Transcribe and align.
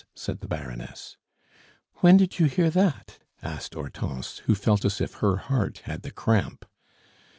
said 0.15 0.39
the 0.39 0.47
Baroness. 0.47 1.15
"When 1.97 2.17
did 2.17 2.39
you 2.39 2.47
hear 2.47 2.71
that?" 2.71 3.19
asked 3.43 3.75
Hortense, 3.75 4.39
who 4.45 4.55
felt 4.55 4.83
as 4.83 4.99
if 4.99 5.13
her 5.21 5.37
heart 5.37 5.83
had 5.85 6.01
the 6.01 6.09
cramp. 6.09 6.65